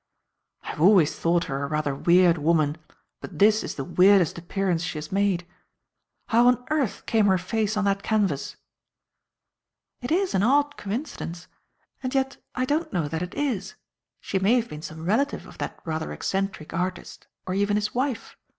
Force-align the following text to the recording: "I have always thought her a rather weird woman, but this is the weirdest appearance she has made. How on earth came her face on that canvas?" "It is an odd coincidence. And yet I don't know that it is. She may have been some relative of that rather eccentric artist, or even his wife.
"I 0.63 0.69
have 0.69 0.81
always 0.81 1.15
thought 1.15 1.43
her 1.43 1.61
a 1.63 1.67
rather 1.67 1.93
weird 1.93 2.39
woman, 2.39 2.79
but 3.19 3.37
this 3.37 3.63
is 3.63 3.75
the 3.75 3.83
weirdest 3.83 4.35
appearance 4.39 4.81
she 4.81 4.97
has 4.97 5.11
made. 5.11 5.45
How 6.29 6.47
on 6.47 6.65
earth 6.71 7.05
came 7.05 7.27
her 7.27 7.37
face 7.37 7.77
on 7.77 7.83
that 7.85 8.01
canvas?" 8.01 8.55
"It 10.01 10.11
is 10.11 10.33
an 10.33 10.41
odd 10.41 10.75
coincidence. 10.75 11.47
And 12.01 12.15
yet 12.15 12.37
I 12.55 12.65
don't 12.65 12.91
know 12.91 13.07
that 13.09 13.21
it 13.21 13.35
is. 13.35 13.75
She 14.19 14.39
may 14.39 14.55
have 14.55 14.69
been 14.69 14.81
some 14.81 15.05
relative 15.05 15.45
of 15.45 15.59
that 15.59 15.79
rather 15.85 16.11
eccentric 16.11 16.73
artist, 16.73 17.27
or 17.45 17.53
even 17.53 17.77
his 17.77 17.93
wife. 17.93 18.35